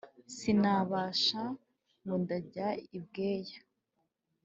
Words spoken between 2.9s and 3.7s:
i bweya